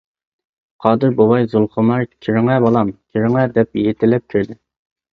[0.85, 4.63] قادىر بوۋاي:-زۇلخۇمار، كىرىڭە بالام، كىرىڭە، دەپ يېتىلەپ كىرىدۇ.